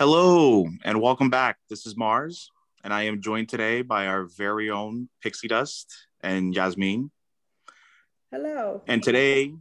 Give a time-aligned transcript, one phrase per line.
[0.00, 1.58] Hello and welcome back.
[1.68, 2.50] This is Mars,
[2.82, 7.10] and I am joined today by our very own Pixie Dust and Yasmin.
[8.32, 8.80] Hello.
[8.86, 9.52] And today,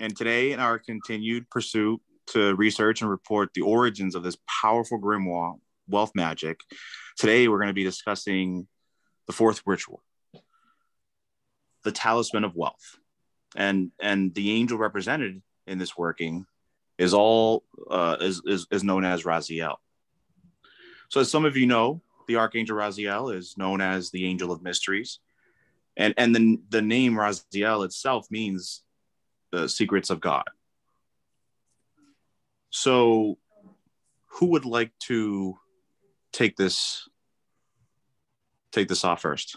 [0.00, 2.00] and today, in our continued pursuit
[2.32, 6.58] to research and report the origins of this powerful grimoire, wealth magic,
[7.16, 8.66] today we're going to be discussing
[9.28, 10.02] the fourth ritual,
[11.84, 12.98] the talisman of wealth,
[13.54, 16.46] and and the angel represented in this working
[16.98, 19.76] is all uh, is, is is known as Raziel.
[21.08, 24.62] So, as some of you know, the archangel Raziel is known as the angel of
[24.62, 25.18] mysteries,
[25.96, 28.82] and and the the name Raziel itself means
[29.50, 30.44] the secrets of God.
[32.70, 33.38] So,
[34.26, 35.58] who would like to
[36.32, 37.08] take this
[38.72, 39.56] take this off first?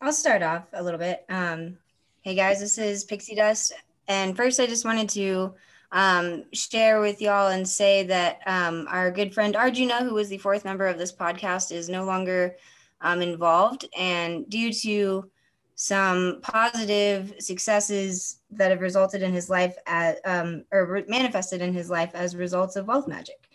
[0.00, 1.24] I'll start off a little bit.
[1.28, 1.78] Um,
[2.22, 3.72] hey guys, this is Pixie Dust,
[4.08, 5.54] and first I just wanted to
[5.92, 10.38] um, share with y'all and say that um, our good friend Arjuna, who was the
[10.38, 12.56] fourth member of this podcast, is no longer
[13.00, 15.30] um, involved, and due to
[15.76, 21.90] some positive successes that have resulted in his life at, um, or manifested in his
[21.90, 23.48] life as results of wealth magic.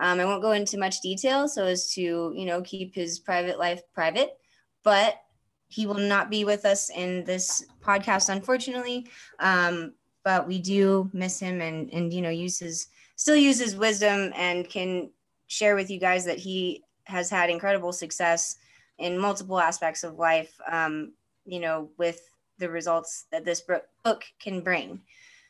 [0.00, 3.58] Um, I won't go into much detail so as to, you know, keep his private
[3.58, 4.38] life private,
[4.82, 5.20] but
[5.68, 9.06] he will not be with us in this podcast, unfortunately.
[9.38, 13.76] Um, but we do miss him and, and, you know, use his, still use his
[13.76, 15.10] wisdom and can
[15.46, 18.56] share with you guys that he has had incredible success
[18.98, 20.58] in multiple aspects of life.
[20.70, 21.12] Um,
[21.48, 25.00] you know, with the results that this book can bring.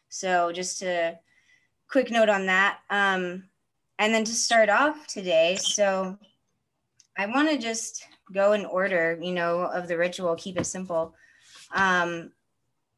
[0.08, 1.18] So just a
[1.90, 2.78] quick note on that.
[2.88, 3.44] Um,
[3.98, 6.16] and then to start off today, so
[7.18, 11.14] I want to just go in order, you know, of the ritual, keep it simple.
[11.74, 12.30] Um,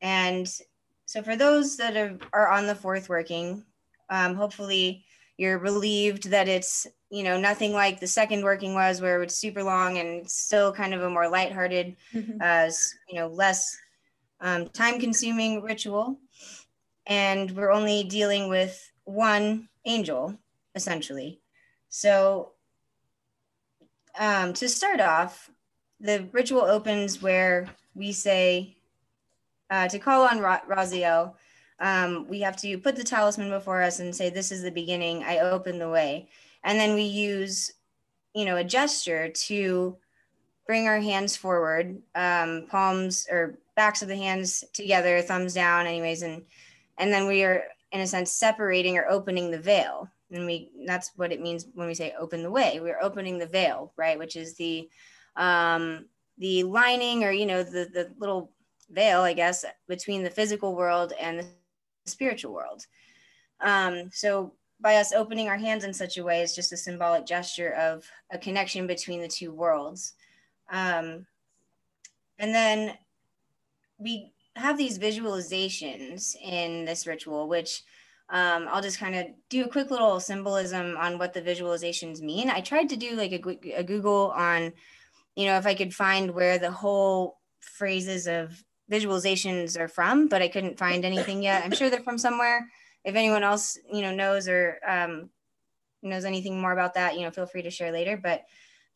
[0.03, 0.47] and
[1.11, 3.65] so for those that are, are on the fourth working,
[4.11, 5.05] um, hopefully
[5.39, 9.65] you're relieved that it's you know nothing like the second working was where it's super
[9.65, 12.39] long and still kind of a more lighthearted mm-hmm.
[12.41, 12.71] uh,
[13.09, 13.77] you know less
[14.41, 16.17] um, time consuming ritual
[17.09, 20.39] and we're only dealing with one angel
[20.77, 21.41] essentially
[21.89, 22.53] so
[24.17, 25.51] um, to start off
[25.99, 28.77] the ritual opens where we say
[29.71, 31.35] uh, to call on Ra- Raziel
[31.81, 35.25] um, we have to put the talisman before us and say, This is the beginning.
[35.25, 36.29] I open the way.
[36.63, 37.73] And then we use,
[38.35, 39.97] you know, a gesture to
[40.67, 46.23] bring our hands forward, um, palms or backs of the hands together, thumbs down, anyways.
[46.23, 46.43] And,
[46.99, 50.09] and then we are, in a sense, separating or opening the veil.
[50.31, 52.79] And we, that's what it means when we say open the way.
[52.81, 54.19] We're opening the veil, right?
[54.19, 54.89] Which is the,
[55.35, 56.07] um,
[56.37, 58.53] the lining or, you know, the, the little
[58.91, 61.47] veil, I guess, between the physical world and the
[62.07, 62.87] spiritual world.
[63.61, 67.27] Um, so by us opening our hands in such a way is just a symbolic
[67.27, 70.15] gesture of a connection between the two worlds.
[70.71, 71.27] Um,
[72.39, 72.95] and then
[73.99, 77.83] we have these visualizations in this ritual, which
[78.31, 82.49] um, I'll just kind of do a quick little symbolism on what the visualizations mean.
[82.49, 84.73] I tried to do like a, a Google on,
[85.37, 90.43] you know, if I could find where the whole phrases of visualizations are from, but
[90.43, 91.65] I couldn't find anything yet.
[91.65, 92.69] I'm sure they're from somewhere.
[93.05, 95.31] If anyone else, you know, knows or um,
[96.03, 98.17] knows anything more about that, you know, feel free to share later.
[98.17, 98.45] But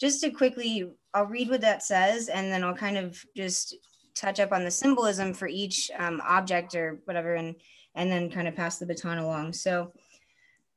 [0.01, 3.77] just to quickly, I'll read what that says, and then I'll kind of just
[4.15, 7.55] touch up on the symbolism for each um, object or whatever, and
[7.95, 9.53] and then kind of pass the baton along.
[9.53, 9.93] So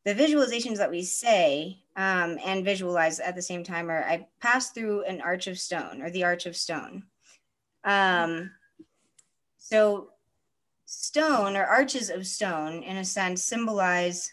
[0.05, 4.71] the visualizations that we say um, and visualize at the same time are I pass
[4.71, 7.03] through an arch of stone or the arch of stone.
[7.83, 8.51] Um,
[9.69, 10.11] so
[10.85, 14.31] stone or arches of stone, in a sense, symbolize,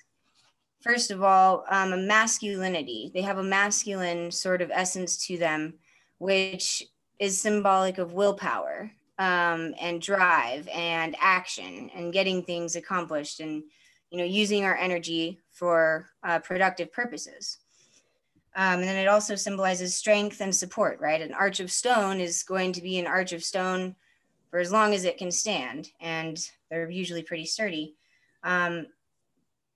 [0.80, 3.10] first of all, um, a masculinity.
[3.12, 5.74] They have a masculine sort of essence to them,
[6.18, 6.84] which
[7.18, 13.64] is symbolic of willpower um, and drive and action and getting things accomplished and
[14.10, 17.58] you know using our energy for uh, productive purposes.
[18.56, 21.20] Um, and then it also symbolizes strength and support, right?
[21.20, 23.96] An arch of stone is going to be an arch of stone
[24.54, 27.96] for as long as it can stand, and they're usually pretty sturdy.
[28.44, 28.86] Um,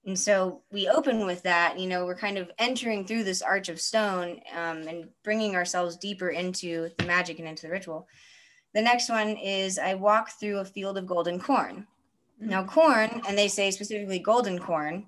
[0.07, 3.69] and so we open with that, you know, we're kind of entering through this arch
[3.69, 8.07] of stone um, and bringing ourselves deeper into the magic and into the ritual.
[8.73, 11.85] The next one is I walk through a field of golden corn.
[12.41, 12.49] Mm-hmm.
[12.49, 15.07] Now, corn, and they say specifically golden corn,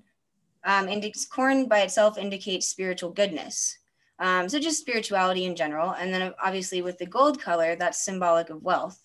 [0.65, 3.79] um, indicates corn by itself indicates spiritual goodness.
[4.19, 5.93] Um, so just spirituality in general.
[5.93, 9.01] And then obviously with the gold color, that's symbolic of wealth.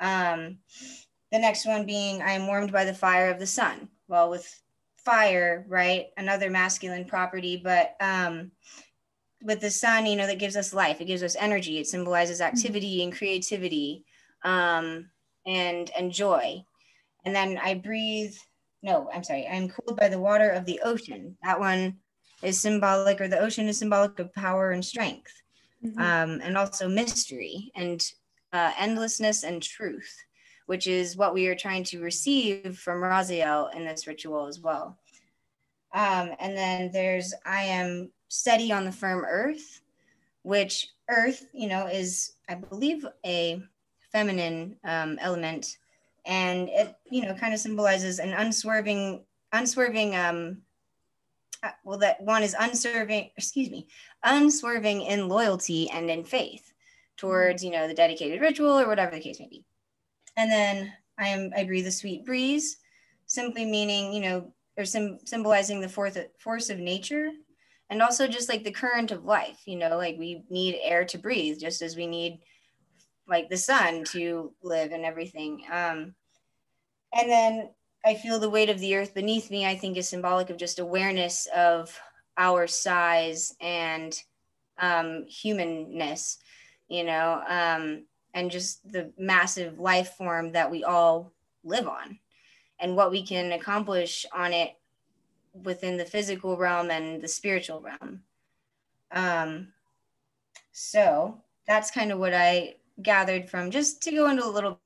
[0.00, 0.58] Um,
[1.32, 3.88] the next one being, I am warmed by the fire of the sun.
[4.06, 4.62] Well, with
[4.96, 6.06] fire, right?
[6.16, 8.50] Another masculine property, but um,
[9.42, 11.00] with the sun, you know, that gives us life.
[11.00, 11.78] It gives us energy.
[11.78, 12.54] It symbolizes mm-hmm.
[12.54, 14.04] activity and creativity
[14.44, 15.10] um,
[15.46, 16.62] and and joy.
[17.24, 18.34] And then I breathe.
[18.82, 19.46] No, I'm sorry.
[19.46, 21.36] I'm cooled by the water of the ocean.
[21.42, 21.96] That one
[22.42, 25.32] is symbolic, or the ocean is symbolic of power and strength,
[25.84, 26.00] mm-hmm.
[26.00, 28.00] um, and also mystery and
[28.52, 30.16] uh, endlessness and truth
[30.68, 34.98] which is what we are trying to receive from Raziel in this ritual as well.
[35.94, 39.80] Um, and then there's I am steady on the firm earth,
[40.42, 43.62] which earth, you know, is I believe a
[44.12, 45.78] feminine um, element,
[46.26, 49.24] and it you know kind of symbolizes an unswerving,
[49.54, 50.16] unswerving.
[50.16, 50.58] Um,
[51.62, 53.30] uh, well, that one is unswerving.
[53.38, 53.88] Excuse me,
[54.22, 56.67] unswerving in loyalty and in faith
[57.18, 59.64] towards you know the dedicated ritual or whatever the case may be.
[60.36, 62.78] And then I am I breathe a sweet breeze,
[63.26, 67.30] simply meaning, you know, or sim- symbolizing the fourth force of nature
[67.90, 71.18] and also just like the current of life, you know, like we need air to
[71.18, 72.40] breathe just as we need
[73.26, 75.62] like the sun to live and everything.
[75.70, 76.14] Um,
[77.12, 77.70] and then
[78.04, 80.78] I feel the weight of the earth beneath me, I think is symbolic of just
[80.78, 81.98] awareness of
[82.36, 84.14] our size and
[84.78, 86.38] um, humanness,
[86.88, 87.42] you know.
[87.48, 88.04] Um,
[88.34, 91.32] and just the massive life form that we all
[91.64, 92.18] live on
[92.78, 94.76] and what we can accomplish on it
[95.52, 98.20] within the physical realm and the spiritual realm.
[99.10, 99.68] Um,
[100.72, 104.78] so that's kind of what I gathered from just to go into a little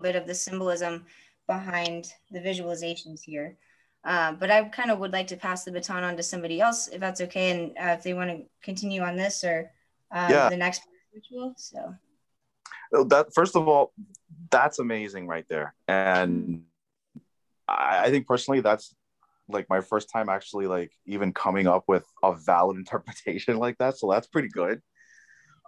[0.00, 1.04] bit of the symbolism
[1.46, 3.56] behind the visualizations here.
[4.04, 6.88] Uh, but I kind of would like to pass the baton on to somebody else
[6.88, 9.70] if that's okay, and uh, if they want to continue on this or
[10.12, 10.48] uh, yeah.
[10.48, 10.82] the next
[11.14, 11.54] ritual.
[11.56, 11.94] So
[13.04, 13.92] that first of all,
[14.50, 15.74] that's amazing right there.
[15.86, 16.64] And
[17.66, 18.94] I, I think personally, that's
[19.48, 23.98] like my first time actually like even coming up with a valid interpretation like that.
[23.98, 24.82] So that's pretty good.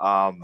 [0.01, 0.43] Um,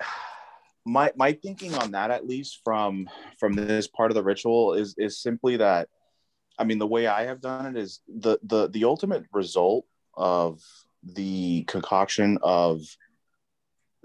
[0.86, 3.08] my my thinking on that at least from
[3.38, 5.88] from this part of the ritual is is simply that
[6.58, 9.84] i mean the way i have done it is the the the ultimate result
[10.14, 10.62] of
[11.02, 12.80] the concoction of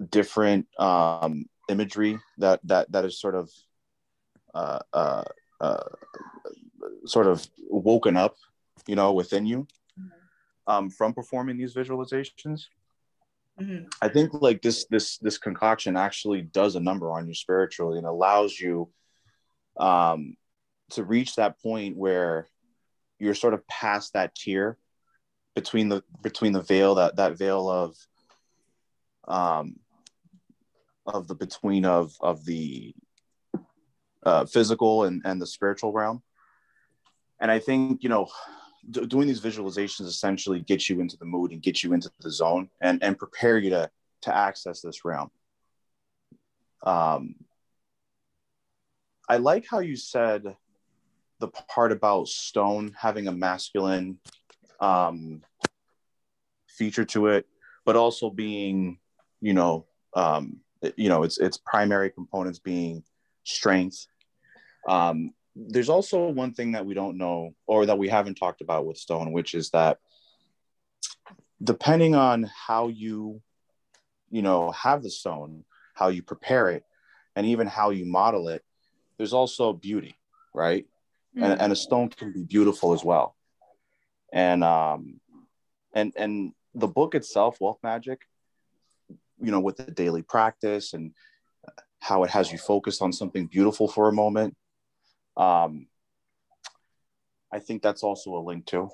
[0.09, 3.49] different um, imagery that that that is sort of
[4.53, 5.23] uh, uh,
[5.61, 5.83] uh,
[7.05, 8.35] sort of woken up,
[8.87, 9.67] you know, within you
[10.67, 12.65] um, from performing these visualizations.
[13.59, 13.85] Mm-hmm.
[14.01, 18.07] I think like this this this concoction actually does a number on you spiritually and
[18.07, 18.89] allows you
[19.77, 20.35] um,
[20.91, 22.47] to reach that point where
[23.17, 24.77] you're sort of past that tier
[25.55, 27.95] between the between the veil that that veil of
[29.27, 29.77] um,
[31.05, 32.93] of the between of of the
[34.23, 36.21] uh, physical and and the spiritual realm.
[37.39, 38.27] And i think you know
[38.89, 42.31] d- doing these visualizations essentially gets you into the mood and get you into the
[42.31, 43.89] zone and and prepare you to
[44.21, 45.29] to access this realm.
[46.83, 47.35] Um
[49.27, 50.55] i like how you said
[51.39, 54.19] the part about stone having a masculine
[54.79, 55.41] um
[56.67, 57.47] feature to it
[57.85, 58.99] but also being
[59.41, 60.59] you know um
[60.97, 63.03] you know its its primary components being
[63.43, 64.07] strength.
[64.87, 68.85] Um, there's also one thing that we don't know or that we haven't talked about
[68.85, 69.99] with stone which is that
[71.63, 73.41] depending on how you
[74.29, 75.63] you know have the stone
[75.93, 76.83] how you prepare it
[77.37, 78.63] and even how you model it
[79.17, 80.17] there's also beauty
[80.55, 80.85] right?
[81.35, 81.43] Mm-hmm.
[81.43, 83.35] and, and a stone can be beautiful as well.
[84.33, 85.19] And um
[85.93, 88.21] and and the book itself wealth magic
[89.41, 91.13] you know with the daily practice and
[91.99, 94.55] how it has you focused on something beautiful for a moment.
[95.37, 95.87] Um
[97.51, 98.89] i think that's also a link too.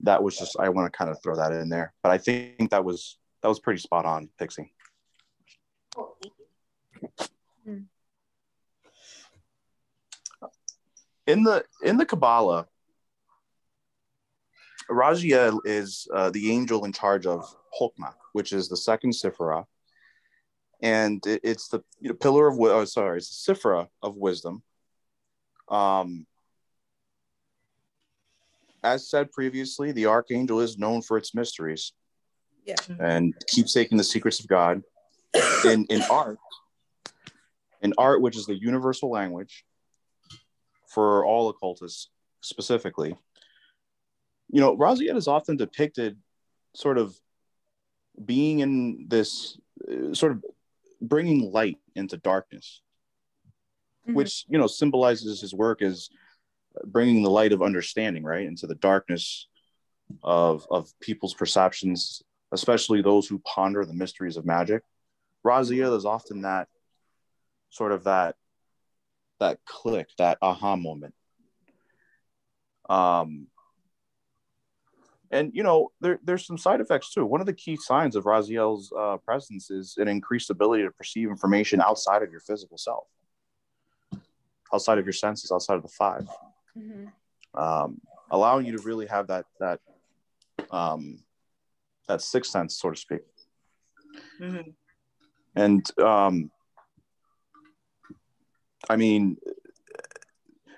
[0.00, 2.70] That was just i want to kind of throw that in there but i think
[2.70, 4.72] that was that was pretty spot on pixie.
[11.26, 12.66] In the in the kabbalah
[14.90, 17.44] Raziel is uh, the angel in charge of
[17.78, 19.64] Chokmah, which is the second Sephirah,
[20.82, 24.62] and it's the you know, pillar of oh, sorry, it's the Sephirah of wisdom.
[25.68, 26.26] Um,
[28.82, 31.92] as said previously, the archangel is known for its mysteries.
[32.66, 32.76] Yeah.
[32.98, 34.82] And keeps taking the secrets of God.
[35.64, 36.38] In in art,
[37.82, 39.64] in art, which is the universal language
[40.86, 42.08] for all occultists
[42.40, 43.16] specifically,
[44.50, 46.16] you know, Raziel is often depicted
[46.74, 47.18] sort of
[48.24, 49.58] being in this
[49.90, 50.44] uh, sort of
[51.08, 52.82] bringing light into darkness,
[54.06, 54.14] mm-hmm.
[54.14, 56.08] which you know symbolizes his work as
[56.84, 59.48] bringing the light of understanding right into the darkness
[60.22, 64.82] of of people's perceptions especially those who ponder the mysteries of magic
[65.46, 66.68] raziel is often that
[67.70, 68.36] sort of that
[69.40, 71.14] that click that aha moment
[72.88, 73.46] um
[75.34, 78.24] and you know there, there's some side effects too one of the key signs of
[78.24, 83.04] raziel's uh, presence is an increased ability to perceive information outside of your physical self
[84.72, 86.28] outside of your senses outside of the 5
[86.78, 87.60] mm-hmm.
[87.60, 88.00] um,
[88.30, 89.80] allowing you to really have that that
[90.70, 91.18] um,
[92.08, 93.22] that sixth sense so to speak
[94.40, 94.70] mm-hmm.
[95.56, 96.50] and um,
[98.88, 99.36] i mean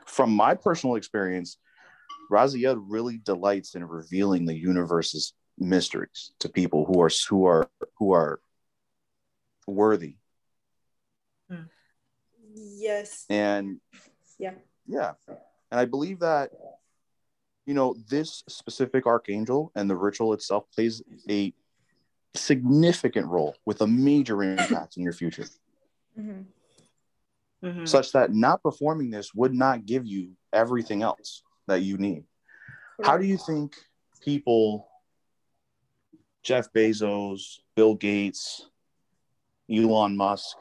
[0.07, 1.59] from my personal experience
[2.31, 8.13] Raziel really delights in revealing the universe's mysteries to people who are who are who
[8.13, 8.41] are
[9.67, 10.17] worthy.
[11.51, 11.65] Hmm.
[12.55, 13.25] Yes.
[13.29, 13.81] And
[14.39, 14.55] yeah.
[14.87, 15.13] Yeah.
[15.71, 16.51] And I believe that
[17.65, 21.53] you know this specific archangel and the ritual itself plays a
[22.35, 25.47] significant role with a major impact in your future.
[26.19, 26.43] Mm-hmm.
[27.67, 27.85] Mm-hmm.
[27.87, 32.25] Such that not performing this would not give you everything else that you need.
[33.03, 33.77] How do you think
[34.21, 34.89] people,
[36.43, 38.69] Jeff Bezos, Bill Gates,
[39.71, 40.57] Elon Musk,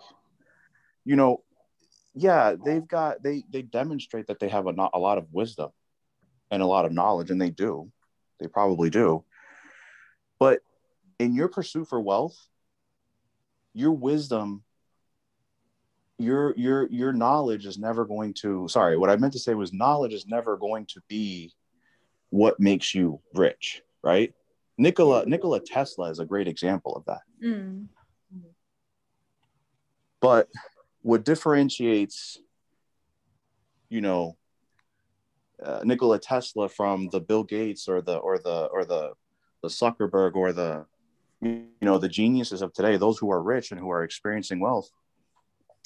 [1.05, 1.43] you know,
[2.13, 5.69] yeah, they've got they they demonstrate that they have a, not, a lot of wisdom
[6.51, 7.91] and a lot of knowledge, and they do,
[8.39, 9.23] they probably do.
[10.39, 10.59] But
[11.19, 12.37] in your pursuit for wealth,
[13.73, 14.63] your wisdom
[16.17, 19.73] your your your knowledge is never going to sorry what i meant to say was
[19.73, 21.53] knowledge is never going to be
[22.29, 24.33] what makes you rich right
[24.77, 27.85] nikola nikola tesla is a great example of that mm.
[30.21, 30.47] but
[31.01, 32.39] what differentiates
[33.89, 34.37] you know
[35.63, 39.11] uh, nikola tesla from the bill gates or the or the or the
[39.61, 40.85] the zuckerberg or the
[41.41, 44.89] you know the geniuses of today those who are rich and who are experiencing wealth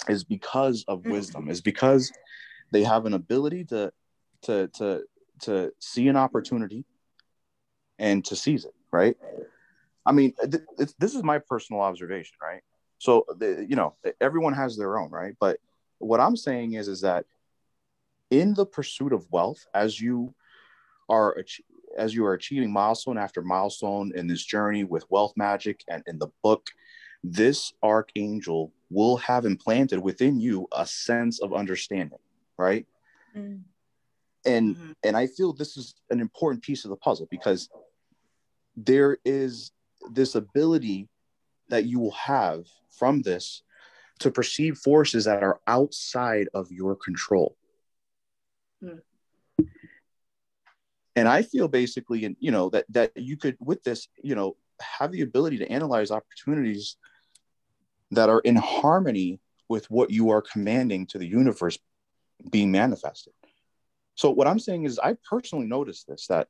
[0.08, 1.12] is because of mm.
[1.12, 2.12] wisdom is because
[2.72, 3.92] they have an ability to
[4.44, 5.04] to to
[5.42, 6.86] to see an opportunity
[7.98, 9.18] and to seize it right?
[10.06, 12.62] I mean th- this is my personal observation right?
[12.98, 15.36] So you know everyone has their own right?
[15.40, 15.60] But
[16.00, 17.26] what i'm saying is is that
[18.32, 20.34] in the pursuit of wealth as you
[21.10, 21.36] are
[21.98, 26.18] as you are achieving milestone after milestone in this journey with wealth magic and in
[26.18, 26.68] the book
[27.24, 32.20] this archangel will have implanted within you a sense of understanding,
[32.58, 32.86] right?
[33.36, 33.62] Mm.
[34.46, 34.92] And mm-hmm.
[35.04, 37.70] and I feel this is an important piece of the puzzle because
[38.76, 39.72] there is
[40.12, 41.10] this ability
[41.70, 43.64] that you will have from this
[44.20, 47.56] to perceive forces that are outside of your control.
[48.84, 49.00] Mm.
[51.16, 54.56] And I feel basically, and you know, that that you could with this, you know,
[54.80, 56.96] have the ability to analyze opportunities
[58.12, 61.78] that are in harmony with what you are commanding to the universe
[62.50, 63.34] being manifested.
[64.16, 66.48] So what I'm saying is I personally noticed this that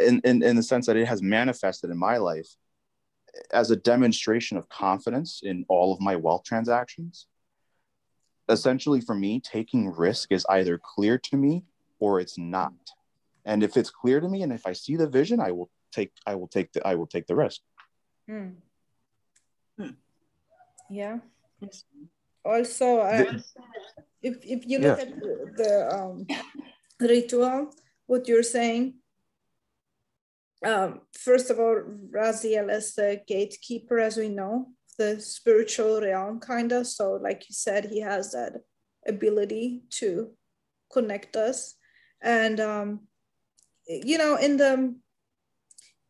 [0.00, 2.48] in, in, in the sense that it has manifested in my life
[3.52, 7.26] as a demonstration of confidence in all of my wealth transactions.
[8.48, 11.64] Essentially for me, taking risk is either clear to me
[11.98, 12.72] or it's not.
[13.44, 16.12] And if it's clear to me and if I see the vision, I will take
[16.26, 17.60] I will take the I will take the risk.
[18.28, 18.50] Hmm.
[20.90, 21.18] Yeah.
[22.44, 23.38] Also, uh,
[24.22, 25.04] if, if you look yeah.
[25.04, 26.26] at the, the um,
[27.00, 27.70] ritual,
[28.06, 28.94] what you're saying,
[30.64, 36.72] um, first of all, Raziel is the gatekeeper, as we know, the spiritual realm, kind
[36.72, 36.86] of.
[36.86, 38.54] So, like you said, he has that
[39.06, 40.30] ability to
[40.92, 41.74] connect us.
[42.22, 43.00] And um,
[43.86, 44.94] you know, in the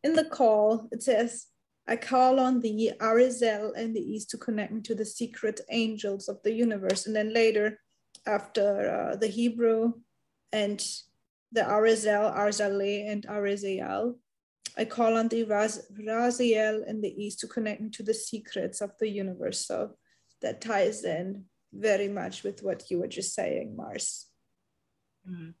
[0.03, 1.47] in the call, it says
[1.87, 6.27] I call on the Arizel and the East to connect me to the secret angels
[6.27, 7.07] of the universe.
[7.07, 7.79] And then later,
[8.25, 9.93] after uh, the Hebrew
[10.51, 10.85] and
[11.53, 14.15] the Arizel, Arzale, and Arizael,
[14.77, 18.81] I call on the Raz- Raziel and the East to connect me to the secrets
[18.81, 19.65] of the universe.
[19.65, 19.91] So
[20.41, 24.27] that ties in very much with what you were just saying, Mars.
[25.27, 25.51] Mm-hmm.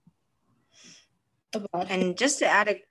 [1.53, 2.83] About and just to add a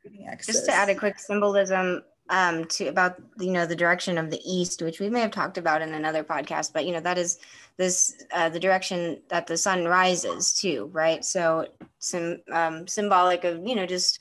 [0.45, 4.40] just to add a quick symbolism um, to about you know the direction of the
[4.45, 7.38] east, which we may have talked about in another podcast, but you know that is
[7.76, 11.25] this uh, the direction that the sun rises to, right?
[11.25, 11.68] So
[11.99, 14.21] some um, symbolic of you know just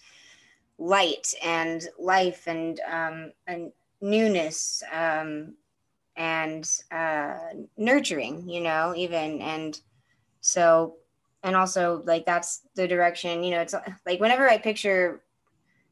[0.78, 3.72] light and life and um, and
[4.02, 5.56] newness um,
[6.16, 7.38] and uh,
[7.78, 9.80] nurturing, you know, even and
[10.42, 10.96] so
[11.46, 15.22] and also like that's the direction you know it's like whenever i picture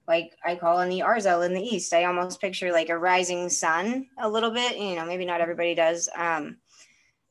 [0.07, 1.93] like i call in the arzel in the east.
[1.93, 5.75] I almost picture like a rising sun a little bit you know maybe not everybody
[5.75, 6.57] does um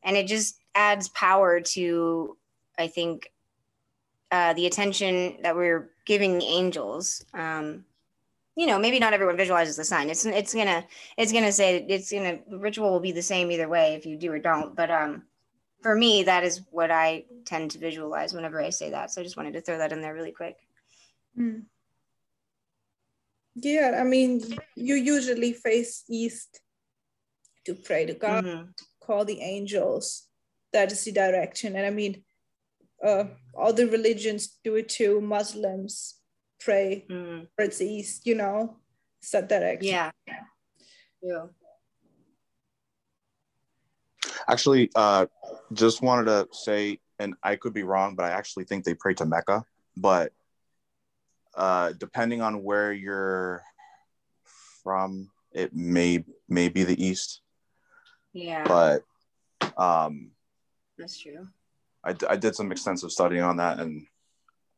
[0.02, 2.36] and it just adds power to
[2.78, 3.30] i think
[4.30, 7.84] uh, the attention that we're giving the angels um
[8.54, 10.10] you know maybe not everyone visualizes the sun.
[10.10, 10.84] It's it's gonna
[11.16, 14.32] it's gonna say it's gonna ritual will be the same either way if you do
[14.32, 15.22] or don't but um
[15.80, 19.24] for me that is what i tend to visualize whenever i say that so i
[19.24, 20.56] just wanted to throw that in there really quick.
[21.38, 21.62] Mm.
[23.54, 24.40] Yeah, I mean,
[24.76, 26.60] you usually face east
[27.66, 28.74] to pray to God, Mhm.
[29.00, 30.28] call the angels.
[30.72, 31.76] That is the direction.
[31.76, 32.24] And I mean,
[33.04, 33.24] uh,
[33.56, 35.20] other religions do it too.
[35.20, 36.20] Muslims
[36.60, 37.48] pray Mhm.
[37.56, 38.80] towards the east, you know,
[39.20, 39.92] it's that direction.
[39.94, 40.10] yeah
[41.22, 41.46] yeah
[44.48, 45.26] Actually, uh,
[45.72, 49.14] just wanted to say, and I could be wrong, but I actually think they pray
[49.14, 49.64] to Mecca.
[49.96, 50.32] But
[51.54, 53.62] uh, depending on where you're
[54.82, 57.40] from, it may may be the east.
[58.32, 59.04] yeah But
[59.76, 60.30] um,
[60.98, 61.48] that's true
[62.04, 64.06] I, I did some extensive studying on that, and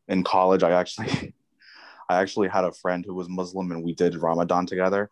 [0.08, 1.34] in college, I actually
[2.08, 5.10] I actually had a friend who was Muslim, and we did Ramadan together.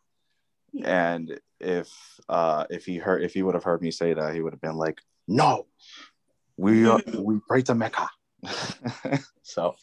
[0.85, 1.88] And if
[2.28, 4.61] uh, if he heard if he would have heard me say that, he would have
[4.61, 5.66] been like, "No,
[6.57, 8.09] we uh, we pray to Mecca."
[9.42, 9.75] so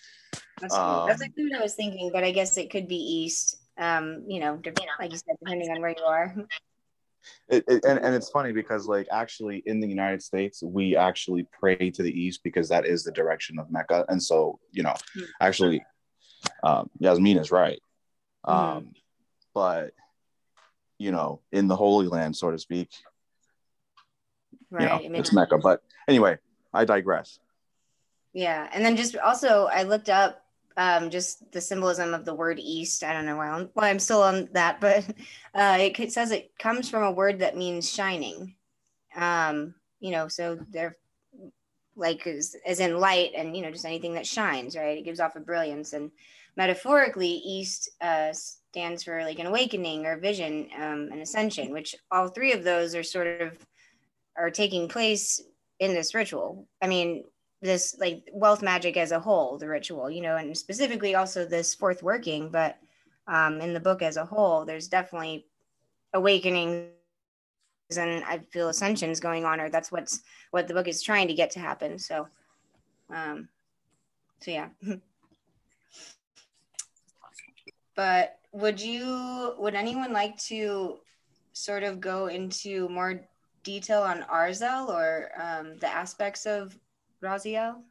[0.62, 1.06] that's cool.
[1.08, 4.24] that's Um, like what i was thinking but i guess it could be east um
[4.28, 4.60] you know
[5.00, 6.36] like you said depending on where you are
[7.50, 11.48] it, it, and, and it's funny because like actually in the united states we actually
[11.58, 14.96] pray to the east because that is the direction of mecca and so you know
[15.14, 15.24] Hmm.
[15.42, 15.84] actually
[16.64, 17.82] um yasmin is right
[18.48, 18.54] Mhm.
[18.54, 18.94] um
[19.54, 19.94] but
[20.98, 22.90] you know in the holy land so to speak
[24.72, 26.38] right you know it's mecca but anyway
[26.74, 27.40] i digress
[28.34, 30.46] Yeah, and then just also I looked up
[30.80, 33.04] um, just the symbolism of the word east.
[33.04, 35.04] I don't know why I'm, why I'm still on that, but
[35.54, 38.56] uh, it, c- says it comes from a word that means shining.
[39.14, 40.96] Um, you know, so they're
[41.98, 44.98] like as, as in light and you know just anything that shines, right?
[44.98, 46.12] It gives off a brilliance, and
[46.56, 52.30] metaphorically, east uh, stands for like an awakening or vision, um, an ascension, which all
[52.30, 53.58] three of those are sort of
[54.38, 55.42] are taking place
[55.80, 56.70] in this ritual.
[56.82, 57.26] I mean,
[57.62, 61.76] this like wealth magic as a whole, the ritual, you know, and specifically also this
[61.76, 62.78] fourth working, but
[63.28, 65.46] um, in the book as a whole, there's definitely
[66.14, 66.90] awakenings
[67.98, 71.34] and I feel ascensions going on, or that's what's what the book is trying to
[71.34, 71.98] get to happen.
[71.98, 72.28] So,
[73.14, 73.50] um,
[74.42, 74.70] so yeah.
[77.96, 81.00] but would you, would anyone like to
[81.54, 83.22] sort of go into more
[83.64, 86.78] detail on Arzel or um, the aspects of
[87.24, 87.82] Raziel?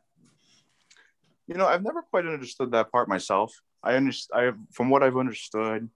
[1.46, 5.16] you know i've never quite understood that part myself i understand i from what i've
[5.16, 5.88] understood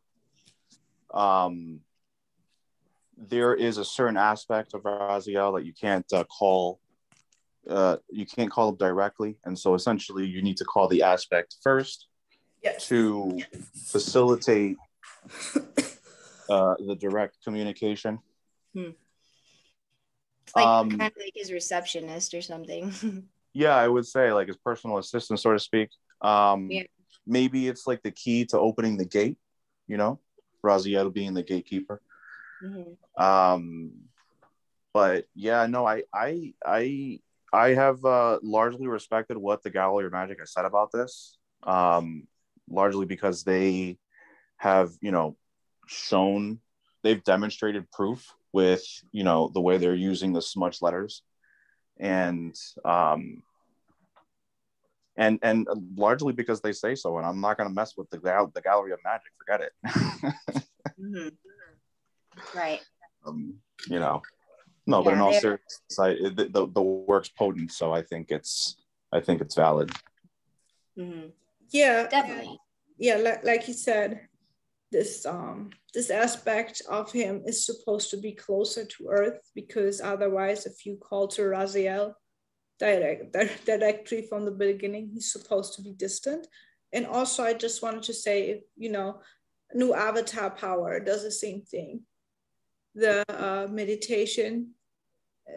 [1.12, 1.80] um
[3.16, 6.80] there is a certain aspect of Raziel that you can't uh, call
[7.68, 11.56] uh, you can't call them directly and so essentially you need to call the aspect
[11.62, 12.08] first
[12.62, 12.86] Yes.
[12.88, 13.38] to
[13.74, 14.76] facilitate
[16.48, 18.20] uh, the direct communication
[18.74, 18.96] It's
[20.54, 22.92] like Um, kind of like his receptionist or something.
[23.54, 25.90] yeah i would say like his personal assistant so to speak
[26.22, 26.84] um Yeah.
[27.26, 29.36] maybe it's like the key to opening the gate
[29.86, 30.20] you know
[30.64, 32.00] Raziel being the gatekeeper
[32.62, 33.22] Mm-hmm.
[33.22, 33.90] um
[34.94, 37.18] but yeah no i i i
[37.52, 42.26] i have uh largely respected what the gallery of magic has said about this um
[42.70, 43.98] largely because they
[44.58, 45.36] have you know
[45.88, 46.60] shown
[47.02, 51.22] they've demonstrated proof with you know the way they're using the smudge letters
[51.98, 53.42] and um
[55.16, 58.18] and and largely because they say so and i'm not going to mess with the
[58.18, 59.72] gal- the gallery of magic forget it
[61.00, 61.32] Mhm.
[62.54, 62.80] Right.
[63.26, 63.54] um,
[63.88, 64.22] you know
[64.86, 68.76] no but in all seriousness I, the, the, the work's potent so i think it's
[69.12, 69.90] i think it's valid
[70.96, 71.26] hmm
[71.70, 72.06] Yeah.
[72.08, 72.58] Definitely.
[72.98, 74.28] yeah like, like you said
[74.92, 80.66] this um this aspect of him is supposed to be closer to earth because otherwise
[80.66, 82.12] if you call to raziel
[82.78, 83.32] direct
[83.64, 86.46] directly from the beginning he's supposed to be distant
[86.92, 89.20] and also i just wanted to say you know
[89.74, 92.00] new avatar power does the same thing
[92.94, 94.72] the uh, meditation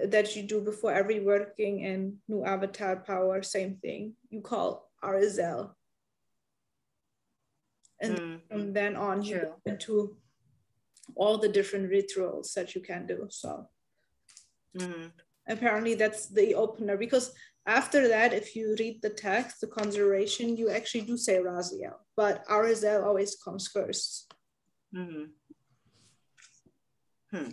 [0.08, 5.75] that you do before every working and new avatar power same thing you call Arzel.
[8.02, 9.50] And Mm, from then on you True.
[9.50, 10.18] go into
[11.16, 13.68] all the different rituals that you can do so
[14.78, 15.12] mhm.
[15.48, 17.32] apparently that's the opener because
[17.68, 22.44] after that, if you read the text, the conjuration, you actually do say Raziel, but
[22.48, 24.26] Azazel always comes 1st
[24.96, 25.24] Mm-hmm.
[27.32, 27.50] Hmm.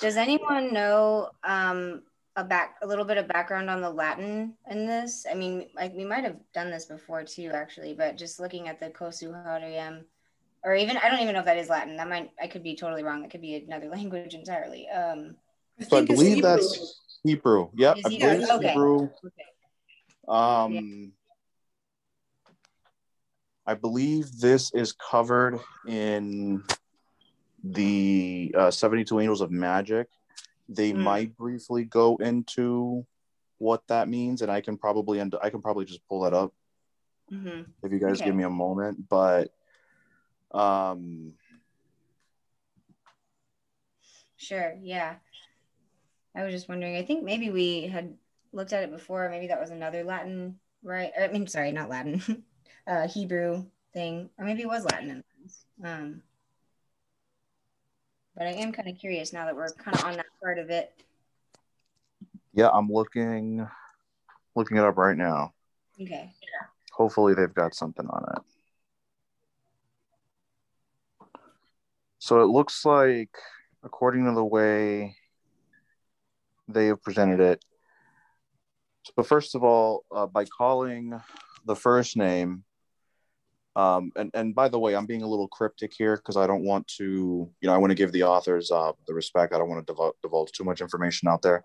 [0.00, 2.02] Does anyone know um,
[2.36, 5.26] a back a little bit of background on the Latin in this?
[5.30, 8.80] I mean, like we might have done this before too, actually, but just looking at
[8.80, 10.04] the Kosu Hauriem,
[10.64, 11.96] or even I don't even know if that is Latin.
[11.96, 13.22] That might I could be totally wrong.
[13.22, 14.88] That could be another language entirely.
[14.88, 15.36] Um,
[15.80, 17.68] I so I believe that's Hebrew.
[17.74, 18.68] Yep, I believe it's okay.
[18.68, 19.08] Hebrew.
[19.24, 19.46] Okay.
[20.28, 21.08] Um, yeah.
[23.66, 26.64] I believe this is covered in
[27.62, 30.08] the uh, 72 Angels of Magic.
[30.74, 30.98] They mm.
[30.98, 33.06] might briefly go into
[33.58, 35.34] what that means, and I can probably end.
[35.42, 36.52] I can probably just pull that up
[37.32, 37.62] mm-hmm.
[37.82, 38.26] if you guys okay.
[38.26, 39.08] give me a moment.
[39.08, 39.52] But
[40.52, 41.34] um,
[44.36, 45.16] sure, yeah.
[46.34, 46.96] I was just wondering.
[46.96, 48.14] I think maybe we had
[48.52, 49.28] looked at it before.
[49.28, 51.12] Maybe that was another Latin, right?
[51.16, 52.44] Or, I mean, sorry, not Latin,
[52.86, 55.22] uh, Hebrew thing, or maybe it was Latin.
[55.84, 56.22] Um,
[58.36, 60.70] but I am kind of curious now that we're kind of on that part of
[60.70, 60.92] it.
[62.54, 63.66] Yeah, I'm looking,
[64.54, 65.52] looking it up right now.
[66.00, 66.32] Okay.
[66.42, 66.66] Yeah.
[66.92, 68.42] Hopefully, they've got something on it.
[72.18, 73.34] So it looks like,
[73.82, 75.16] according to the way
[76.68, 77.64] they have presented it.
[79.16, 81.20] So first of all, uh, by calling
[81.66, 82.64] the first name,
[83.74, 86.64] um, and and by the way, I'm being a little cryptic here because I don't
[86.64, 87.04] want to,
[87.60, 89.54] you know, I want to give the authors uh, the respect.
[89.54, 91.64] I don't want to divulge, divulge too much information out there.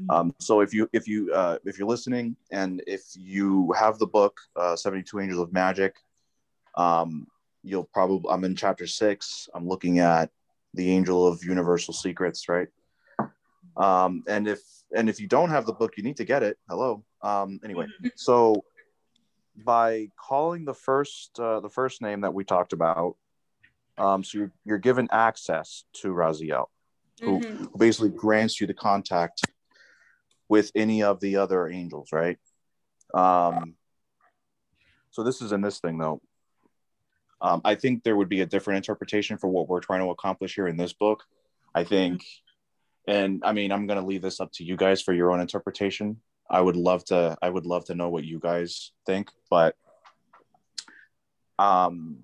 [0.00, 0.10] Mm-hmm.
[0.10, 4.06] Um, so if you if you uh, if you're listening and if you have the
[4.06, 5.96] book uh, 72 Angels of Magic,
[6.76, 7.26] um,
[7.64, 9.48] you'll probably I'm in chapter six.
[9.52, 10.30] I'm looking at
[10.74, 12.68] the Angel of Universal Secrets, right?
[13.76, 14.60] Um, and if
[14.94, 16.58] and if you don't have the book, you need to get it.
[16.68, 17.04] Hello.
[17.22, 18.08] Um, anyway, mm-hmm.
[18.14, 18.64] so
[19.56, 23.16] by calling the first uh, the first name that we talked about,
[23.98, 26.66] um, so you're, you're given access to Raziel,
[27.20, 27.64] who, mm-hmm.
[27.64, 29.42] who basically grants you the contact
[30.48, 32.38] with any of the other angels, right?
[33.14, 33.74] Um,
[35.10, 36.20] so this is in this thing though.
[37.42, 40.54] Um, I think there would be a different interpretation for what we're trying to accomplish
[40.54, 41.24] here in this book.
[41.74, 42.22] I think
[43.06, 45.40] and i mean i'm going to leave this up to you guys for your own
[45.40, 46.16] interpretation
[46.50, 49.76] i would love to i would love to know what you guys think but
[51.58, 52.18] um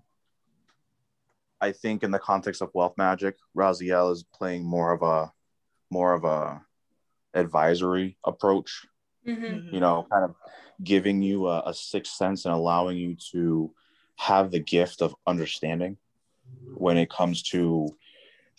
[1.61, 5.33] i think in the context of wealth magic raziel is playing more of a
[5.91, 6.61] more of a
[7.35, 8.87] advisory approach
[9.27, 9.75] mm-hmm.
[9.75, 10.35] you know kind of
[10.83, 13.73] giving you a, a sixth sense and allowing you to
[14.17, 15.97] have the gift of understanding
[16.75, 17.89] when it comes to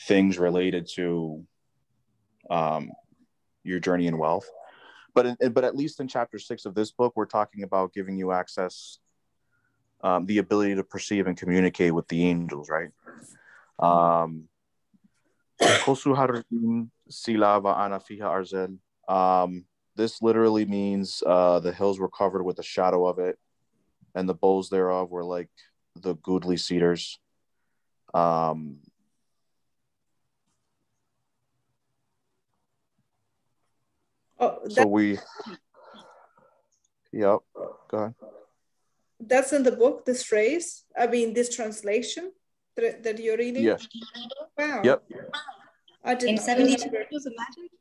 [0.02, 1.46] things related to
[2.50, 2.92] um,
[3.64, 4.50] your journey in wealth.
[5.18, 8.20] But in, but at least in chapter six of this book, we're talking about giving
[8.20, 9.00] you access,
[10.04, 12.92] um, the ability to perceive and communicate with the angels, right?
[13.80, 14.48] Um,
[19.08, 23.40] um, this literally means uh, the hills were covered with the shadow of it,
[24.14, 25.50] and the boughs thereof were like
[26.00, 27.18] the goodly cedars.
[28.14, 28.82] Um,
[34.40, 35.18] Oh, so we,
[37.12, 37.40] yep,
[37.90, 38.16] go ahead.
[39.20, 42.32] That's in the book, this phrase, I mean, this translation
[42.76, 43.64] that, that you're reading?
[43.64, 43.88] Yes.
[44.58, 44.82] Wow.
[44.84, 45.04] Yep.
[46.04, 47.72] I did in 72 Angels of Magic?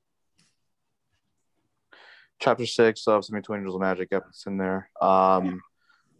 [2.39, 4.91] Chapter 6 of 72 Angels of Magic, yep, it's in there.
[5.01, 5.61] Um,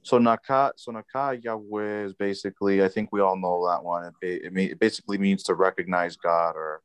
[0.07, 4.13] so Naka, so Naka Yahweh is basically, I think we all know that one.
[4.23, 6.81] It, it, it basically means to recognize God, or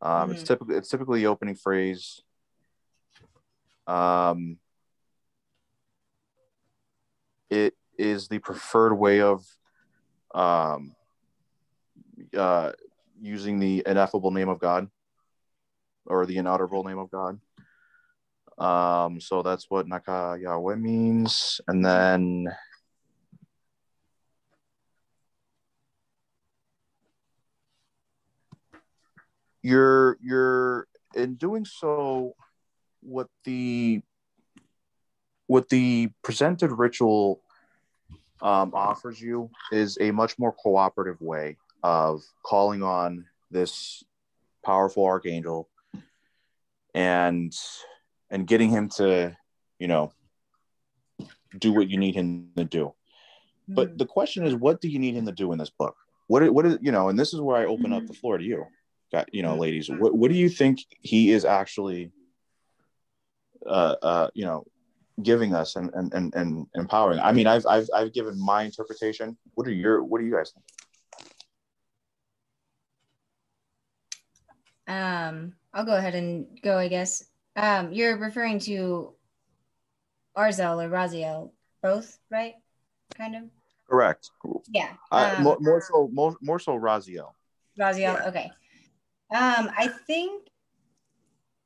[0.00, 0.32] um, mm-hmm.
[0.32, 2.22] it's typically it's typically the opening phrase
[3.86, 4.58] um,
[7.50, 9.44] it is the preferred way of
[10.34, 10.94] um,
[12.36, 12.72] uh,
[13.20, 14.88] using the ineffable name of God
[16.06, 17.40] or the inaudible name of God.
[18.58, 21.60] Um, so that's what Naka Yahweh means.
[21.66, 22.46] And then
[29.62, 32.34] you're you're in doing so
[33.04, 34.02] what the
[35.46, 37.42] what the presented ritual
[38.42, 44.02] um, offers you is a much more cooperative way of calling on this
[44.64, 45.68] powerful archangel
[46.94, 47.54] and
[48.30, 49.36] and getting him to
[49.78, 50.12] you know
[51.58, 53.74] do what you need him to do mm-hmm.
[53.74, 56.48] but the question is what do you need him to do in this book what
[56.52, 57.94] what is you know and this is where i open mm-hmm.
[57.94, 58.64] up the floor to you
[59.12, 62.10] got you know ladies what, what do you think he is actually
[63.66, 64.64] uh, uh, you know,
[65.22, 67.20] giving us and, and, and, and empowering.
[67.20, 69.36] I mean, I've, I've, I've given my interpretation.
[69.54, 70.64] What are your, what do you guys think?
[74.86, 77.24] Um, I'll go ahead and go, I guess.
[77.56, 79.12] Um, you're referring to
[80.36, 82.54] Arzel or Raziel, both, right?
[83.16, 83.42] Kind of.
[83.88, 84.30] Correct.
[84.68, 84.90] Yeah.
[85.12, 87.30] Uh, more, more so, more, more so Raziel.
[87.78, 88.28] Raziel, yeah.
[88.28, 88.50] okay.
[89.32, 90.48] Um, I think,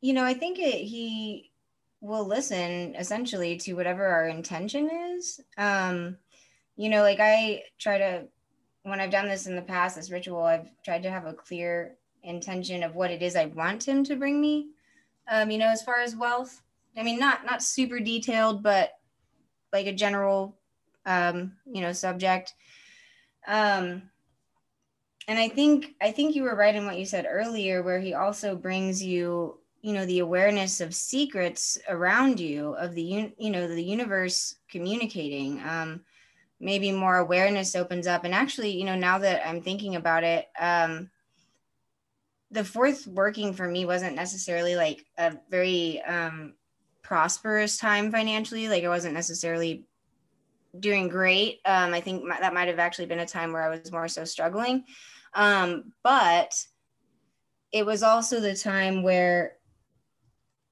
[0.01, 1.51] you know, I think it, he
[2.01, 5.41] will listen essentially to whatever our intention is.
[5.57, 6.17] Um,
[6.77, 8.25] you know, like I try to,
[8.85, 11.97] when I've done this in the past, this ritual, I've tried to have a clear
[12.23, 14.69] intention of what it is I want him to bring me.
[15.31, 16.63] Um, you know, as far as wealth,
[16.97, 18.93] I mean, not not super detailed, but
[19.73, 20.57] like a general,
[21.05, 22.55] um, you know, subject.
[23.47, 24.03] Um,
[25.27, 28.15] and I think I think you were right in what you said earlier, where he
[28.15, 33.67] also brings you, you know, the awareness of secrets around you, of the you know
[33.69, 35.63] the universe communicating.
[35.63, 36.03] Um,
[36.61, 40.47] maybe more awareness opens up, and actually, you know, now that I'm thinking about it,
[40.59, 41.11] um,
[42.51, 46.55] the fourth working for me wasn't necessarily like a very um,
[47.03, 48.69] prosperous time financially.
[48.69, 49.85] Like I wasn't necessarily
[50.79, 51.61] doing great.
[51.65, 54.09] Um, I think my, that might have actually been a time where I was more
[54.09, 54.85] so struggling.
[55.35, 56.55] Um, but
[57.73, 59.58] it was also the time where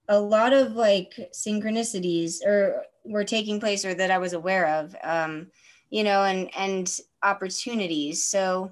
[0.09, 4.95] a lot of like synchronicities or were taking place or that I was aware of,
[5.03, 5.49] um,
[5.90, 8.25] you know, and, and opportunities.
[8.25, 8.71] So,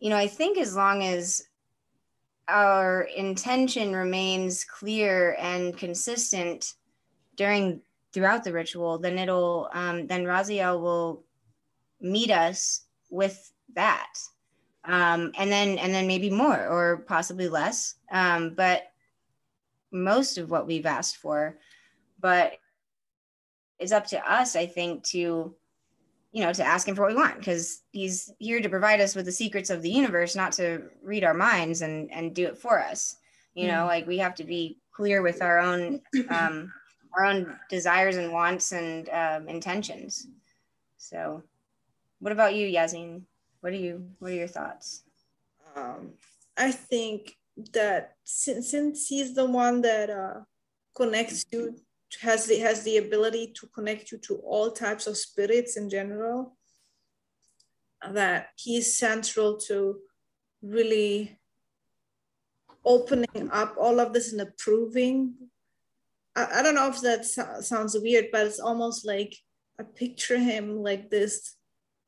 [0.00, 1.42] you know, I think as long as
[2.48, 6.74] our intention remains clear and consistent
[7.34, 7.80] during
[8.12, 11.24] throughout the ritual, then it'll um, then Raziel will
[12.00, 14.12] meet us with that,
[14.84, 18.92] um, and then and then maybe more or possibly less, um, but
[19.92, 21.58] most of what we've asked for,
[22.20, 22.58] but
[23.78, 25.54] it's up to us, I think, to
[26.36, 29.14] you know, to ask him for what we want because he's here to provide us
[29.14, 32.58] with the secrets of the universe, not to read our minds and and do it
[32.58, 33.16] for us.
[33.54, 33.86] You know, mm.
[33.86, 36.70] like we have to be clear with our own um,
[37.16, 40.26] our own desires and wants and um, intentions.
[40.98, 41.42] So,
[42.18, 43.26] what about you, Yasmin?
[43.60, 44.06] What are you?
[44.18, 45.04] What are your thoughts?
[45.74, 46.10] Um,
[46.58, 47.36] I think
[47.72, 50.40] that since since he's the one that uh,
[50.94, 51.76] connects you
[52.20, 56.56] has the has the ability to connect you to all types of spirits in general
[58.12, 59.98] that he's central to
[60.62, 61.38] really
[62.84, 65.34] opening up all of this and approving.
[66.36, 69.34] I, I don't know if that so- sounds weird but it's almost like
[69.80, 71.56] i picture him like this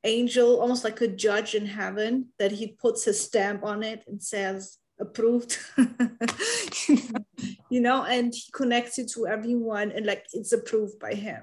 [0.05, 4.23] angel almost like a judge in heaven that he puts his stamp on it and
[4.23, 5.59] says approved.
[7.71, 11.43] You know and he connects it to everyone and like it's approved by him.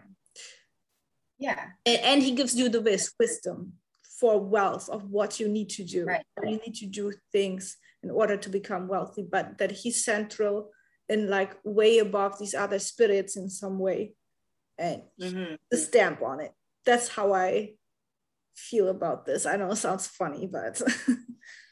[1.38, 1.66] Yeah.
[1.86, 2.82] And, and he gives you the
[3.20, 3.74] wisdom
[4.20, 6.06] for wealth of what you need to do.
[6.06, 6.26] Right.
[6.44, 10.72] you need to do things in order to become wealthy but that he's central
[11.10, 14.14] and like way above these other spirits in some way.
[14.78, 15.56] And mm-hmm.
[15.70, 16.52] the stamp on it.
[16.86, 17.74] That's how i
[18.56, 19.46] feel about this.
[19.46, 20.82] I know it sounds funny but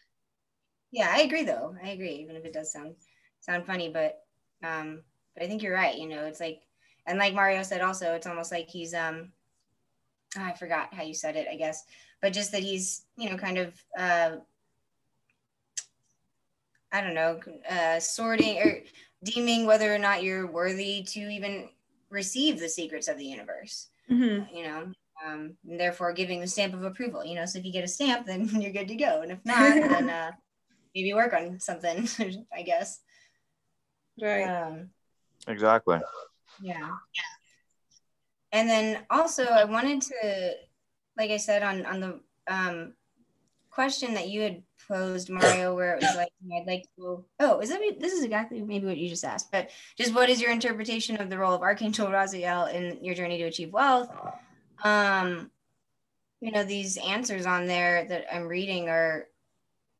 [0.93, 1.75] Yeah, I agree though.
[1.83, 2.93] I agree, even if it does sound
[3.39, 4.21] sound funny, but
[4.63, 5.01] um,
[5.33, 5.97] but I think you're right.
[5.97, 6.61] You know, it's like,
[7.07, 9.31] and like Mario said, also, it's almost like he's um,
[10.37, 11.83] oh, I forgot how you said it, I guess,
[12.21, 14.35] but just that he's you know kind of uh,
[16.91, 18.83] I don't know, uh, sorting or
[19.23, 21.69] deeming whether or not you're worthy to even
[22.11, 23.87] receive the secrets of the universe.
[24.11, 24.55] Mm-hmm.
[24.55, 24.91] You know,
[25.25, 27.25] um, and therefore giving the stamp of approval.
[27.25, 29.43] You know, so if you get a stamp, then you're good to go, and if
[29.43, 30.31] not, then uh,
[30.95, 32.07] maybe work on something,
[32.55, 32.99] I guess.
[34.21, 34.43] Right.
[34.43, 34.89] Um,
[35.47, 35.99] exactly.
[36.61, 36.79] Yeah.
[36.79, 37.33] Yeah.
[38.51, 40.51] And then also I wanted to,
[41.17, 42.93] like I said, on, on the um,
[43.71, 47.69] question that you had posed, Mario, where it was like, I'd like to, oh, is
[47.69, 51.19] that, this is exactly maybe what you just asked, but just what is your interpretation
[51.19, 54.09] of the role of Archangel Raziel in your journey to achieve wealth?
[54.83, 55.49] Um,
[56.41, 59.27] you know, these answers on there that I'm reading are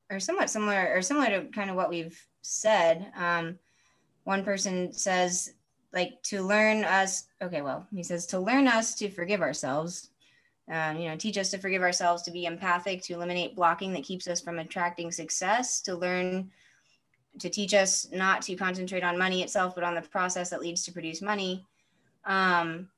[0.10, 3.12] are somewhat similar or similar to kind of what we've said.
[3.16, 3.58] Um,
[4.24, 5.54] one person says,
[5.94, 10.10] like, to learn us, okay, well, he says, to learn us to forgive ourselves,
[10.72, 14.04] um, you know, teach us to forgive ourselves, to be empathic, to eliminate blocking that
[14.04, 16.50] keeps us from attracting success, to learn,
[17.40, 20.84] to teach us not to concentrate on money itself, but on the process that leads
[20.86, 21.66] to produce money.
[22.26, 22.90] Um,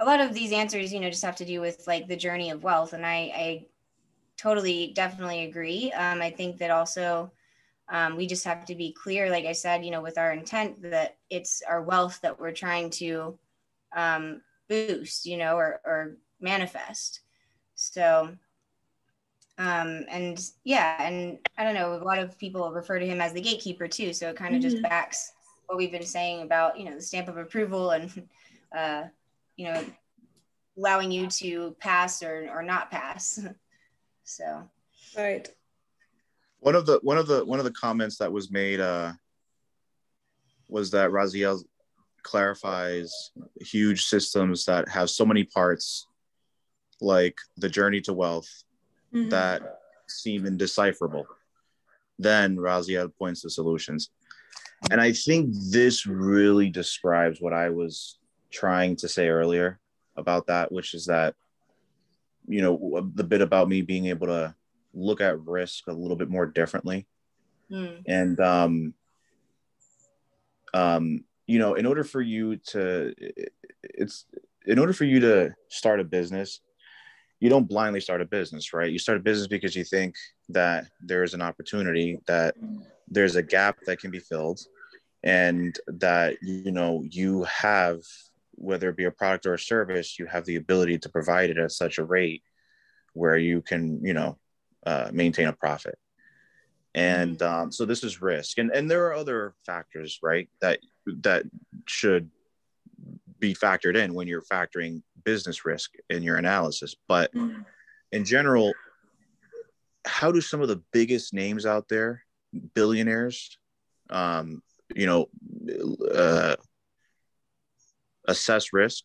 [0.00, 2.50] a lot of these answers, you know, just have to do with like the journey
[2.50, 2.92] of wealth.
[2.92, 3.66] And I, I
[4.40, 7.30] totally definitely agree um, i think that also
[7.92, 10.80] Um, we just have to be clear, like I said, you know, with our intent
[10.82, 13.36] that it's our wealth that we're trying to
[13.96, 17.22] um, boost, you know, or, or manifest.
[17.74, 18.30] So,
[19.58, 23.32] um, and yeah, and I don't know, a lot of people refer to him as
[23.32, 24.12] the gatekeeper too.
[24.12, 24.70] So it kind of mm-hmm.
[24.70, 25.32] just backs
[25.66, 28.06] what we've been saying about, you know, the stamp of approval and,
[28.70, 29.02] uh,
[29.56, 29.84] you know,
[30.78, 33.40] allowing you to pass or, or not pass.
[34.30, 34.62] so,
[35.16, 35.48] right.
[36.60, 39.12] One of the, one of the, one of the comments that was made, uh,
[40.68, 41.62] was that Raziel
[42.22, 46.06] clarifies huge systems that have so many parts
[47.00, 48.64] like the journey to wealth
[49.12, 49.30] mm-hmm.
[49.30, 49.62] that
[50.06, 51.26] seem indecipherable
[52.18, 54.10] then raziel points to solutions
[54.90, 58.18] and i think this really describes what i was
[58.50, 59.78] trying to say earlier
[60.16, 61.34] about that which is that
[62.50, 64.54] you know the bit about me being able to
[64.92, 67.06] look at risk a little bit more differently
[67.70, 68.02] mm.
[68.06, 68.94] and um
[70.74, 73.14] um you know in order for you to
[73.82, 74.26] it's
[74.66, 76.60] in order for you to start a business
[77.38, 80.14] you don't blindly start a business right you start a business because you think
[80.48, 82.54] that there's an opportunity that
[83.08, 84.60] there's a gap that can be filled
[85.22, 88.00] and that you know you have
[88.60, 91.58] whether it be a product or a service you have the ability to provide it
[91.58, 92.42] at such a rate
[93.14, 94.38] where you can you know
[94.86, 95.98] uh, maintain a profit
[96.94, 97.62] and mm-hmm.
[97.62, 101.44] um, so this is risk and and there are other factors right that that
[101.86, 102.30] should
[103.38, 107.62] be factored in when you're factoring business risk in your analysis but mm-hmm.
[108.12, 108.72] in general
[110.04, 112.22] how do some of the biggest names out there
[112.74, 113.58] billionaires
[114.10, 114.62] um,
[114.94, 115.28] you know
[116.14, 116.56] uh,
[118.30, 119.04] assess risk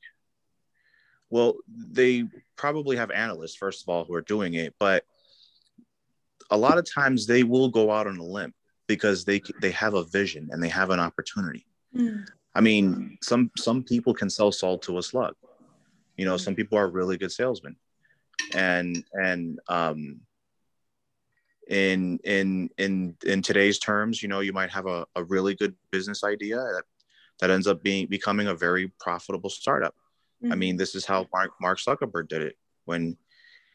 [1.29, 2.23] well they
[2.55, 5.03] probably have analysts first of all who are doing it but
[6.51, 8.53] a lot of times they will go out on a limb
[8.87, 11.65] because they they have a vision and they have an opportunity.
[11.95, 12.25] Mm.
[12.53, 15.35] I mean, some some people can sell salt to a slug.
[16.17, 17.75] You know, some people are really good salesmen,
[18.53, 20.21] and and um,
[21.67, 25.75] in in in in today's terms, you know, you might have a, a really good
[25.91, 26.83] business idea that
[27.39, 29.95] that ends up being becoming a very profitable startup.
[30.43, 30.51] Mm.
[30.51, 33.17] I mean, this is how Mark Mark Zuckerberg did it when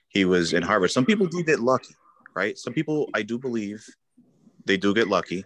[0.09, 0.91] he was in Harvard.
[0.91, 1.95] Some people do get lucky
[2.35, 2.57] right?
[2.59, 3.85] Some people, I do believe,
[4.65, 5.45] they do get lucky,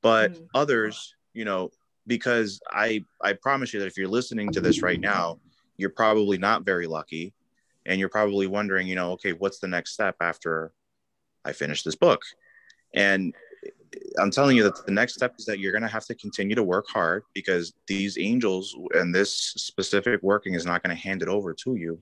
[0.00, 0.46] but mm.
[0.54, 1.70] others, you know,
[2.06, 5.38] because I I promise you that if you're listening to this right now,
[5.76, 7.32] you're probably not very lucky,
[7.86, 10.72] and you're probably wondering, you know, okay, what's the next step after
[11.44, 12.22] I finish this book?
[12.94, 13.34] And
[14.18, 16.54] I'm telling you that the next step is that you're going to have to continue
[16.54, 21.22] to work hard because these angels and this specific working is not going to hand
[21.22, 22.00] it over to you,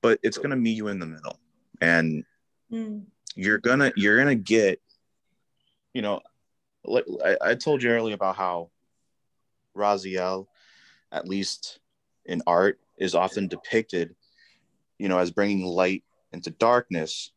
[0.00, 1.38] but it's going to meet you in the middle.
[1.80, 2.24] And
[2.72, 3.02] mm.
[3.34, 4.80] you're gonna you're gonna get
[5.92, 6.20] you know
[6.84, 8.70] like I, I told you earlier about how
[9.76, 10.46] raziel
[11.10, 11.80] at least
[12.24, 14.14] in art is often depicted
[14.98, 17.32] you know as bringing light into darkness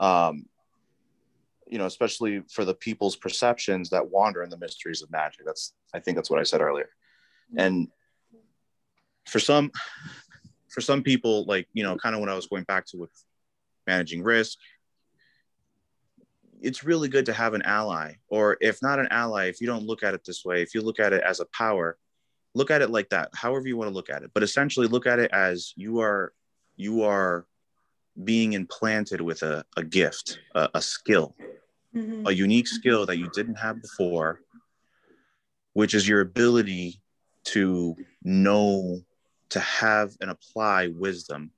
[0.00, 0.46] um
[1.66, 5.74] you know especially for the people's perceptions that wander in the mysteries of magic that's
[5.94, 6.88] i think that's what i said earlier
[7.54, 7.62] mm.
[7.64, 7.88] and
[9.26, 9.70] for some
[10.68, 13.10] for some people like you know kind of when i was going back to with
[13.86, 14.58] managing risk.
[16.60, 19.86] It's really good to have an ally, or if not an ally, if you don't
[19.86, 21.96] look at it this way, if you look at it as a power,
[22.54, 24.30] look at it like that, however you want to look at it.
[24.32, 26.32] But essentially, look at it as you are
[26.76, 27.46] you are
[28.24, 31.34] being implanted with a, a gift, a, a skill,
[31.94, 32.26] mm-hmm.
[32.26, 34.40] a unique skill that you didn't have before,
[35.74, 37.00] which is your ability
[37.44, 39.00] to know,
[39.50, 41.52] to have and apply wisdom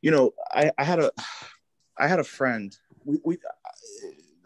[0.00, 1.10] you know, I, I had a,
[1.98, 2.76] I had a friend.
[3.04, 3.38] We, we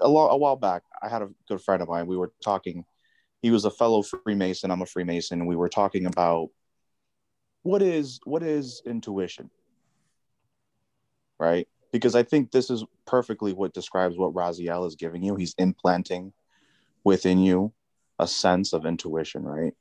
[0.00, 0.82] a, lo- a while back.
[1.02, 2.06] I had a good friend of mine.
[2.06, 2.84] We were talking.
[3.42, 4.70] He was a fellow Freemason.
[4.70, 6.48] I'm a Freemason, and we were talking about
[7.62, 9.50] what is what is intuition,
[11.42, 11.66] right?
[11.92, 15.34] Because I think this is perfectly what describes what Raziel is giving you.
[15.34, 16.32] He's implanting
[17.02, 17.72] within you
[18.20, 19.74] a sense of intuition, right?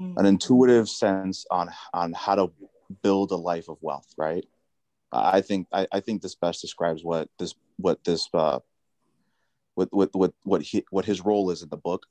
[0.00, 0.18] Mm-hmm.
[0.18, 2.52] An intuitive sense on on how to
[3.02, 4.44] build a life of wealth, right?
[5.12, 8.60] I think I, I think this best describes what this what this uh,
[9.74, 12.06] what what what what he what his role is in the book.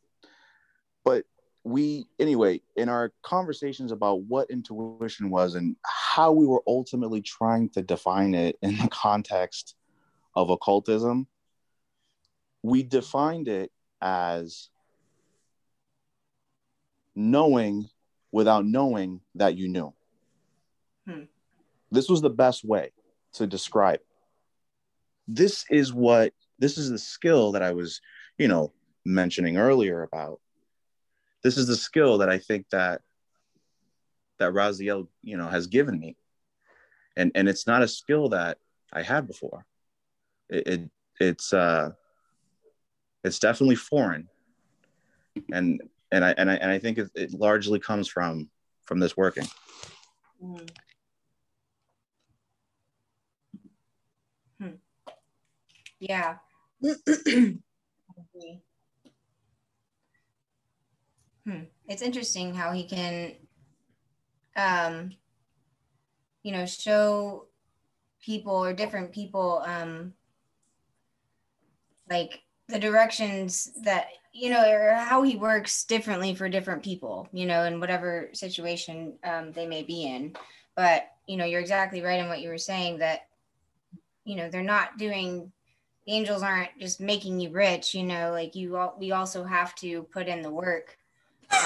[1.03, 1.25] But
[1.65, 7.69] we anyway in our conversations about what intuition was and how we were ultimately trying
[7.69, 9.75] to define it in the context
[10.35, 11.27] of occultism,
[12.61, 14.69] we defined it as
[17.15, 17.89] knowing
[18.31, 19.91] without knowing that you knew.
[21.07, 21.23] Hmm.
[21.89, 22.91] This was the best way
[23.33, 24.01] to describe.
[25.27, 28.01] This is what this is the skill that I was,
[28.37, 28.71] you know,
[29.03, 30.39] mentioning earlier about.
[31.45, 33.01] This is the skill that I think that
[34.39, 36.17] that Raziel, you know, has given me.
[37.15, 38.57] And and it's not a skill that
[38.91, 39.63] I had before.
[40.49, 40.89] It, it
[41.19, 41.91] it's uh
[43.23, 44.27] it's definitely foreign.
[45.53, 48.49] And and I and I and I think it, it largely comes from
[48.85, 49.45] from this working.
[50.43, 50.69] Mm.
[54.59, 54.69] Hmm.
[55.99, 56.37] Yeah.
[61.45, 61.63] hmm.
[61.87, 63.33] It's interesting how he can,
[64.55, 65.11] um,
[66.43, 67.45] you know, show
[68.21, 70.13] people or different people, um,
[72.09, 77.45] like the directions that you know or how he works differently for different people you
[77.45, 80.35] know in whatever situation um, they may be in
[80.75, 83.27] but you know you're exactly right in what you were saying that
[84.25, 85.51] you know they're not doing
[86.05, 89.73] the angels aren't just making you rich you know like you all we also have
[89.75, 90.97] to put in the work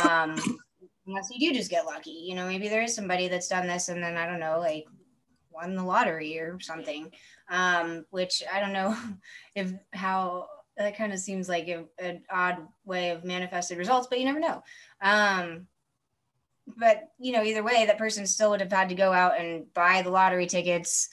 [0.05, 0.39] um
[1.07, 3.89] unless you do just get lucky you know maybe there is somebody that's done this
[3.89, 4.85] and then i don't know like
[5.59, 7.11] won the lottery or something.
[7.49, 8.95] Um which i don't know
[9.55, 14.19] if how that kind of seems like a, an odd way of manifested results but
[14.19, 14.63] you never know.
[15.01, 15.67] Um
[16.77, 19.73] but you know either way that person still would have had to go out and
[19.73, 21.09] buy the lottery tickets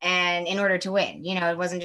[0.00, 1.82] and in order to win you know it wasn't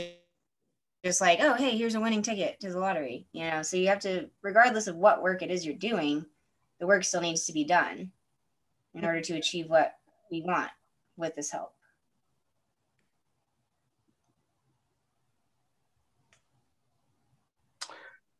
[1.05, 3.61] just like oh hey here's a winning ticket to the lottery you know?
[3.61, 6.25] So you have to regardless of what work it is you're doing
[6.79, 8.11] the work still needs to be done
[8.95, 9.95] in order to achieve what
[10.31, 10.71] we want
[11.17, 11.73] with this help.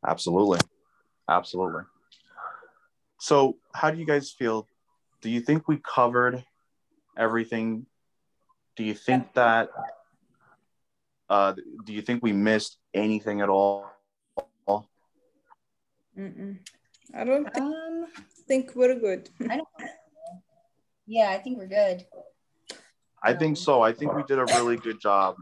[0.08, 0.60] Absolutely.
[1.30, 1.84] Absolutely.
[3.20, 4.68] So how do you guys feel?
[5.22, 6.44] Do you think we covered
[7.18, 7.86] everything?
[8.76, 9.70] Do you think that
[11.30, 11.54] uh,
[11.86, 13.86] do you think we missed anything at all?
[16.18, 16.58] Mm-mm.
[17.14, 18.08] I don't think, um,
[18.48, 19.30] think we're good.
[19.50, 19.68] I don't,
[21.08, 22.06] yeah, I think we're good.
[23.22, 23.82] I think so.
[23.82, 25.36] I think we did a really good job.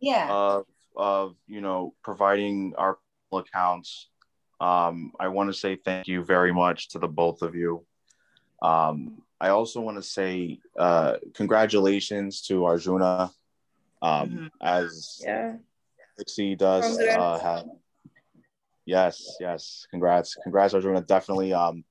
[0.00, 0.28] Yeah.
[0.30, 2.98] Of, of you know providing our
[3.32, 4.08] accounts.
[4.60, 7.84] Um, I want to say thank you very much to the both of you.
[8.60, 13.30] Um, I also want to say uh, congratulations to Arjuna
[14.02, 14.46] um, mm-hmm.
[14.60, 15.56] as yeah.
[16.18, 17.64] Pixie does uh, have.
[18.84, 21.02] Yes, yes, congrats, congrats, Arjuna.
[21.02, 21.84] Definitely, um,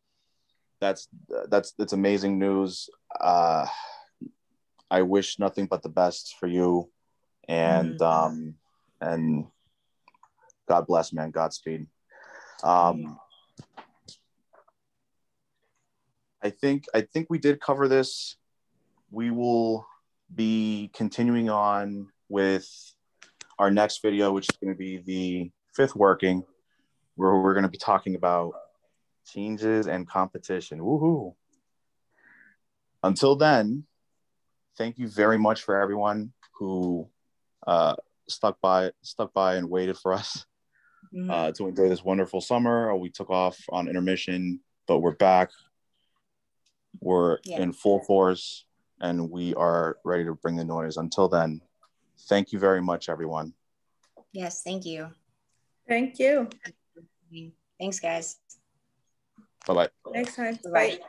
[0.82, 1.07] that's
[1.49, 2.89] that's that's amazing news.
[3.20, 3.66] Uh,
[4.89, 6.89] I wish nothing but the best for you,
[7.47, 8.03] and mm-hmm.
[8.03, 8.55] um,
[8.99, 9.47] and
[10.68, 11.32] God bless, man.
[11.32, 11.88] Godspeed.
[12.62, 13.18] Um,
[16.43, 18.36] I think I think we did cover this.
[19.12, 19.86] We will
[20.34, 22.67] be continuing on with
[23.59, 26.43] our next video, which is going to be the fifth working,
[27.15, 28.53] where we're going to be talking about
[29.25, 30.79] changes and competition.
[30.79, 31.36] Woohoo!
[33.03, 33.86] Until then,
[34.77, 37.09] thank you very much for everyone who
[37.67, 37.95] uh,
[38.27, 40.45] stuck by stuck by and waited for us
[41.13, 41.29] mm-hmm.
[41.29, 42.95] uh, to enjoy this wonderful summer.
[42.95, 45.49] We took off on intermission, but we're back.
[46.99, 47.61] We're yeah.
[47.61, 48.65] in full force
[49.02, 50.97] and we are ready to bring the noise.
[50.97, 51.62] Until then,
[52.30, 53.54] thank you very much, everyone.
[54.32, 55.10] Yes, thank you.
[55.88, 56.47] Thank you.
[57.80, 58.38] Thanks, guys.
[59.68, 59.89] Bye bye.
[60.14, 60.60] Next time.
[60.72, 60.99] Bye.